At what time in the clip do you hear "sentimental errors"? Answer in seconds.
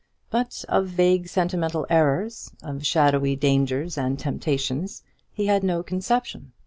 1.27-2.49